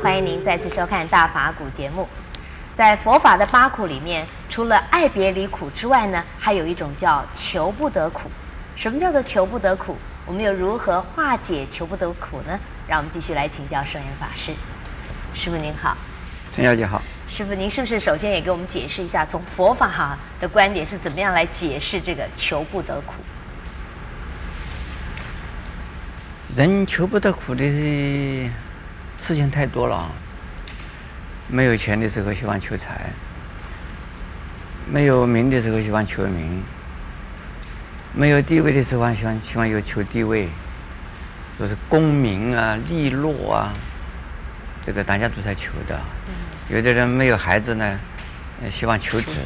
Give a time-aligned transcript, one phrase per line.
[0.00, 2.08] 欢迎您再次收看《大法古》节目。
[2.74, 8.30] 在佛法的八苦里面，除了爱别离苦之外呢，还有一种叫求不得苦。
[8.76, 9.96] 什么叫做求不得苦？
[10.24, 12.58] 我们又如何化解求不得苦呢？
[12.86, 14.52] 让我们继续来请教圣严法师。
[15.34, 15.96] 师傅您好，
[16.52, 17.02] 陈小姐好。
[17.28, 23.14] 师傅，您是不是首先也给我们解释一下，从佛法哈的观点是怎么样来解释这个求不得苦？
[26.54, 27.64] 人求不得苦的
[29.18, 30.10] 事情太多了。
[31.50, 33.10] 没有钱的时候喜欢求财，
[34.90, 36.62] 没有名的时候喜欢求名，
[38.12, 40.48] 没有地位的时候喜欢喜欢有求地位，
[41.56, 43.72] 说是功名啊、利禄啊，
[44.82, 45.98] 这个大家都在求的。
[46.68, 47.98] 有的人没有孩子呢，
[48.70, 49.40] 希望求子；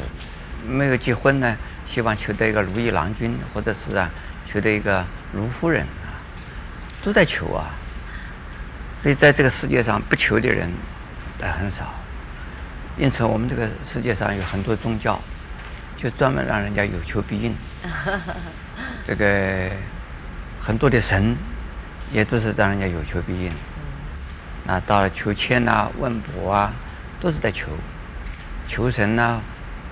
[0.67, 4.09] 没有结婚呢，希望求得一个如意郎君，或者是啊，
[4.45, 6.19] 求得一个如夫人啊，
[7.01, 7.71] 都在求啊。
[9.03, 10.71] 所以在这个世界上，不求的人。
[11.59, 11.93] 很少，
[12.97, 15.19] 因此我们这个世界上有很多宗教，
[15.97, 17.53] 就专门让人家有求必应。
[19.03, 19.69] 这个
[20.61, 21.35] 很多的神，
[22.13, 23.51] 也都是让人家有求必应。
[24.63, 26.71] 那到了求签呐、问卜啊，
[27.19, 27.67] 都是在求，
[28.65, 29.41] 求神呐、啊、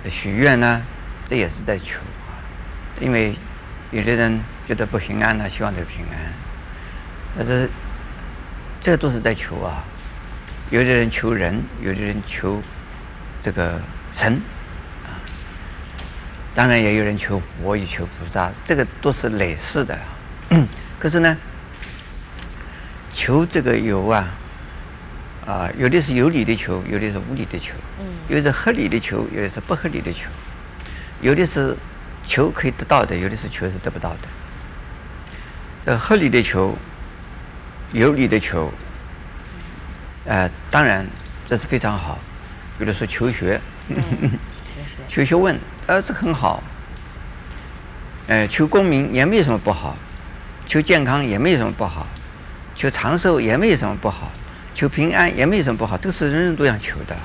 [0.10, 0.80] 许愿呐，
[1.28, 2.00] 这也是在求。
[3.02, 3.36] 因为
[3.92, 6.32] 有的人觉得不平安呢，希望得平安，
[7.38, 7.70] 但是
[8.82, 9.84] 这都是在求啊。
[10.72, 12.62] 有的人求人，有的人求
[13.40, 13.80] 这个
[14.14, 14.34] 神，
[15.06, 15.20] 啊，
[16.56, 19.98] 当然也有人求佛，也求菩萨，这个都是类似的。
[20.98, 21.38] 可是呢，
[23.14, 24.28] 求这个有啊，
[25.46, 27.76] 啊，有的是有理的求，有的是无理的求，
[28.30, 30.30] 有的是合理的求，有的是不合理的求，
[31.22, 31.76] 有的是
[32.26, 34.30] 求可以得到的，有的是求是得不到的。
[35.84, 36.78] 这合理的求，
[37.92, 38.72] 有理的求。
[40.26, 41.06] 呃，当然
[41.46, 42.20] 这是非常好，
[42.78, 43.60] 比如说求学，
[43.90, 43.98] 嗯、
[45.08, 46.62] 求学问，呃，这很好。
[48.28, 49.98] 呃，求功名也没有什么不好，
[50.66, 52.06] 求健康也没有什么不好，
[52.76, 54.32] 求长寿也没有什么不好，
[54.74, 57.18] 求平安也没有什么不好，这个是人人都想求的。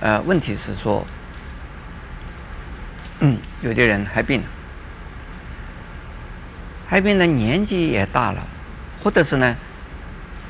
[0.00, 1.04] 呃，问题是说，
[3.20, 4.46] 嗯，有的人还病了，
[6.86, 8.46] 还病的年纪也大了，
[9.06, 9.56] 或者是呢？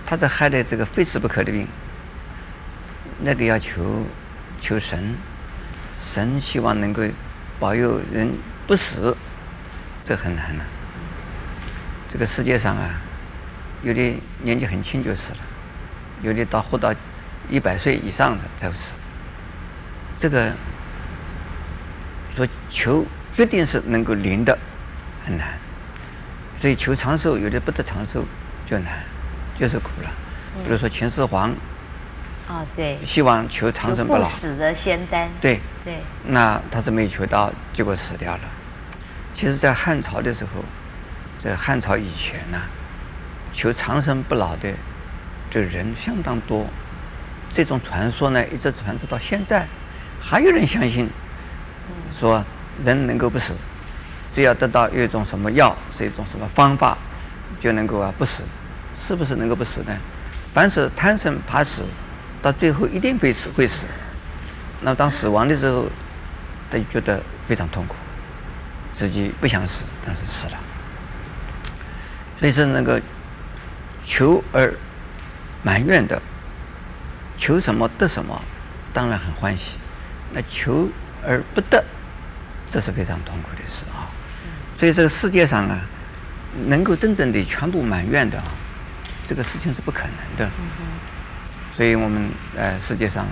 [0.07, 1.69] 他是害的这个非死不可的病，
[3.21, 4.03] 那个要求
[4.63, 5.15] 求神，
[5.95, 7.03] 神希望能够
[7.61, 8.33] 保佑人
[8.67, 9.15] 不死，
[10.03, 10.65] 这很难了。
[12.09, 12.99] 这个世界上啊，
[13.83, 15.39] 有的年纪很轻就死了，
[16.23, 16.95] 有的到活到
[17.51, 18.97] 一百岁以上的才会死。
[20.17, 20.51] 这个
[22.35, 24.59] 说求决定是能够灵的
[25.27, 25.47] 很难，
[26.57, 28.25] 所以求长寿有的不得长寿
[28.67, 29.03] 就难。
[29.57, 30.11] 就是苦了，
[30.63, 31.51] 比如说秦始皇，
[32.47, 35.59] 哦对，希望求长生不老，不死的仙丹，对。
[35.83, 38.41] 对，那他是没求到，结果死掉了。
[39.33, 40.63] 其实，在汉朝的时候，
[41.39, 42.59] 在汉朝以前呢，
[43.53, 44.71] 求长生不老的
[45.49, 46.67] 这人相当多，
[47.49, 49.67] 这种传说呢一直传承到现在，
[50.21, 51.09] 还有人相信，
[52.13, 52.45] 说
[52.83, 53.55] 人能够不死，
[54.29, 56.99] 只要得到一种什么药，是一种什么方法，
[57.61, 58.43] 就能够啊不死。
[58.99, 59.95] 是不是能够不死呢？
[60.55, 61.83] 凡是贪生怕死，
[62.41, 63.85] 到最后一定会死，会死。
[64.81, 65.87] 那当死亡的时候，
[66.71, 67.95] 他就觉得非常痛苦，
[68.93, 70.59] 自己不想死，但是死了。
[72.41, 72.99] 所以说，那个
[74.07, 74.73] 求而
[75.63, 76.21] 埋怨的，
[77.37, 78.41] 求什么得什么，
[78.95, 79.77] 当然很欢喜；
[80.33, 80.89] 那求
[81.23, 81.85] 而不得，
[82.67, 84.09] 这是非常痛苦的事啊。
[84.75, 85.81] 所以这个世界上啊，
[86.67, 88.43] 能够真正的全部满愿的。
[89.29, 90.49] 这个事情是不可能的，
[91.75, 93.27] 所以我们呃世界上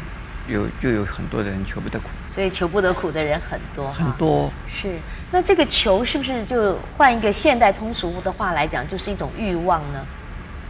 [0.49, 4.99] 有就有很多的人求不得苦，所以求不得苦的人很多，很多是。
[5.31, 10.05] 那这个求是不是就换一个现代通俗的话来讲，就是一种欲望呢？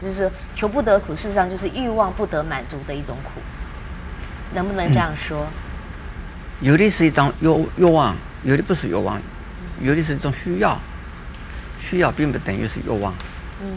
[0.03, 3.41] 就是求不得苦，事实上就是欲望不得满足的一种苦，
[4.53, 5.47] 能不能这样说？
[6.61, 7.47] 嗯、有的是一种欲
[7.79, 9.19] 欲望，有的不是欲望，
[9.81, 10.79] 有的是一种需要，
[11.85, 13.13] 需要并不等于是欲望，
[13.61, 13.77] 嗯。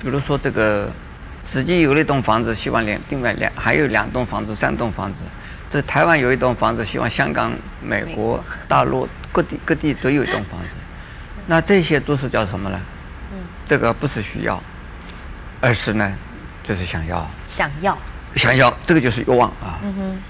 [0.00, 0.90] 比如说，这个
[1.40, 5.24] 自己有一栋房子，希望两另外两还有两栋房子、三栋房子。
[5.68, 10.74] 这台湾有一栋房子，希望香港、美国、大陆各地各地都有一栋房子。
[11.46, 12.80] 那这些都是叫什么呢？
[13.64, 14.62] 这个不是需要，
[15.60, 16.12] 而是呢，
[16.62, 17.28] 就是想要。
[17.44, 17.96] 想要。
[18.34, 19.78] 想要，这个就是欲望啊。
[19.82, 20.22] 嗯哼。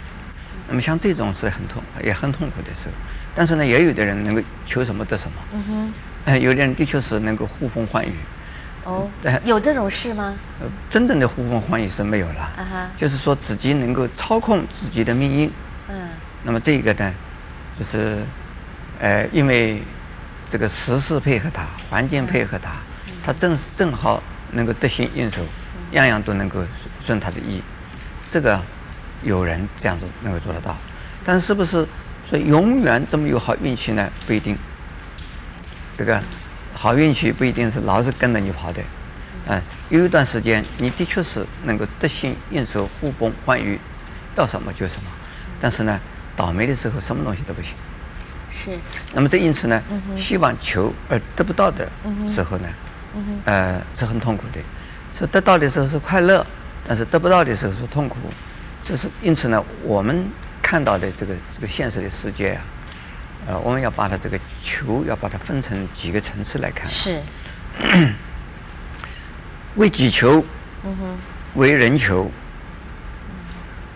[0.68, 2.88] 那么像这种是很痛，也很痛苦的事。
[3.34, 5.36] 但是呢，也有的人能够求什么得什么。
[5.52, 6.40] 嗯哼。
[6.40, 8.12] 有的人的确是能够呼风唤雨。
[8.84, 9.08] 哦，
[9.44, 10.34] 有这种事吗？
[10.60, 12.40] 呃，真正的呼风唤雨是没有了。
[12.40, 15.50] 啊哈，就是说自己能够操控自己的命运。
[15.88, 16.08] 嗯。
[16.44, 17.12] 那么这个呢，
[17.76, 18.24] 就是，
[19.00, 19.82] 呃，因为
[20.46, 22.70] 这个时势配合他，环境配合他，
[23.24, 24.22] 他正是正好
[24.52, 25.42] 能够得心应手，
[25.92, 26.60] 样样都能够
[27.00, 27.62] 顺他的意。
[28.28, 28.60] 这个
[29.22, 30.76] 有人这样子能够做得到，
[31.24, 31.86] 但是是不是
[32.28, 34.10] 说永远这么有好运气呢？
[34.26, 34.56] 不一定。
[35.96, 36.22] 这个。
[36.74, 38.82] 好运气不一定是老是跟着你跑的，
[39.46, 43.78] 嗯，有一段时间你的确是能够得心应手、呼风唤雨，
[44.34, 45.10] 到什么就什么。
[45.60, 46.00] 但是呢，
[46.34, 47.74] 倒霉的时候什么东西都不行。
[48.50, 48.70] 是。
[49.12, 49.80] 那么这因此呢，
[50.16, 51.86] 希望求而得不到的
[52.26, 52.68] 时候呢，
[53.44, 54.58] 呃，是很痛苦的。
[55.12, 56.44] 是得到的时候是快乐，
[56.84, 58.16] 但是得不到的时候是痛苦。
[58.82, 60.28] 就是因此呢，我们
[60.60, 62.62] 看到的这个这个现实的世界啊。
[63.44, 66.88] 呃，我们要把它这个求，要把它分成几个层次来看。
[66.88, 67.20] 是。
[69.74, 70.44] 为己求，
[70.84, 71.18] 嗯哼，
[71.54, 72.30] 为人求，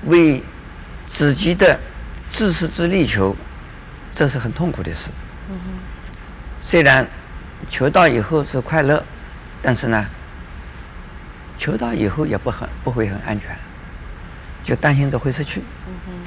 [0.06, 0.42] 为
[1.04, 1.78] 自己的
[2.28, 3.36] 自私自利求，
[4.12, 5.10] 这是很痛苦的事。
[5.48, 5.78] 嗯哼。
[6.60, 7.06] 虽然
[7.68, 9.00] 求到以后是快乐，
[9.62, 10.04] 但是呢，
[11.56, 13.56] 求到以后也不很不会很安全，
[14.66, 15.62] 就担心着会失去。
[15.86, 16.18] 嗯。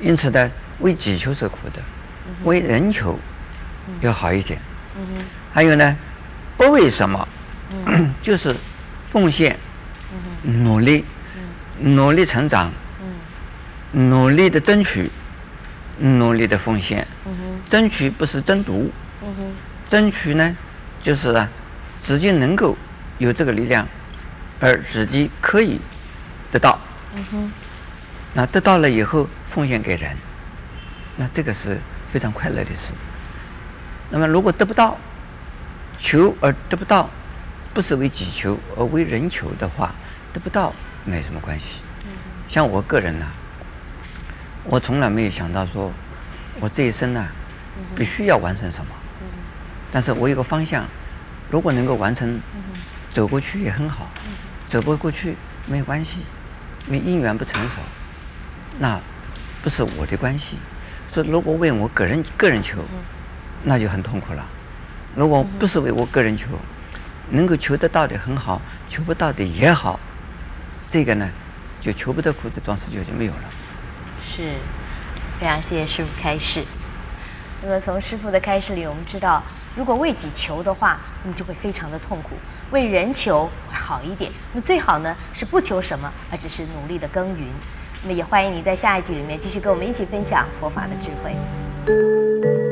[0.00, 0.50] 因此呢，
[0.80, 1.80] 为己求是苦的。
[2.42, 3.16] 为人求
[4.00, 4.60] 要好一点，
[5.52, 5.96] 还有呢，
[6.56, 7.28] 不为什么，
[8.20, 8.54] 就是
[9.06, 9.56] 奉献，
[10.42, 11.04] 努力，
[11.80, 12.72] 努力成长，
[13.92, 15.08] 努力的争取，
[16.00, 17.06] 努力的奉献，
[17.64, 18.86] 争取不是争夺，
[19.86, 20.56] 争取呢，
[21.00, 21.48] 就是啊，
[21.96, 22.76] 自己能够
[23.18, 23.86] 有这个力量，
[24.58, 25.80] 而自己可以
[26.50, 26.76] 得到，
[28.36, 30.14] 那得到了以后奉献给人，
[31.16, 31.80] 那这个是。
[32.08, 32.92] 非常快乐的事。
[34.10, 34.96] 那么，如果得不到，
[35.98, 37.10] 求而得不到，
[37.74, 39.92] 不是为己求而为人求的话，
[40.32, 40.72] 得不到
[41.04, 41.80] 没什么关系。
[42.48, 43.26] 像我个人呢，
[44.64, 45.92] 我从来没有想到说，
[46.60, 47.26] 我这一生呢，
[47.94, 48.90] 必须要完成什么。
[49.90, 50.86] 但是我有个方向，
[51.50, 52.40] 如果能够完成，
[53.10, 54.06] 走过去也很好；
[54.64, 55.34] 走不过去
[55.66, 56.20] 没有关系，
[56.86, 57.74] 因为因缘不成熟，
[58.78, 59.00] 那
[59.62, 60.56] 不是我的关系。
[61.08, 62.84] 说如果为我个人个人求，
[63.62, 64.44] 那就很痛苦了。
[65.14, 66.48] 如果不是为我个人求，
[67.30, 69.98] 能够求得到的很好，求不到的也好，
[70.88, 71.28] 这个呢，
[71.80, 73.44] 就求不得苦这桩事就就没有了。
[74.22, 74.54] 是，
[75.40, 76.64] 非常谢谢师傅开示。
[77.62, 79.42] 那么从师傅的开示里，我们知道，
[79.74, 82.36] 如果为己求的话，那么就会非常的痛苦；
[82.70, 84.30] 为人求会好一点。
[84.52, 87.48] 那么最好呢，是不求什么，而只是努力的耕耘。
[88.02, 92.65] 那么也欢迎你在下一集里面继续跟我们一起分享佛法的智慧。